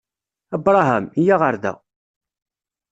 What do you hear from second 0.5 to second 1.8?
Abṛaham! Yya ɣer da!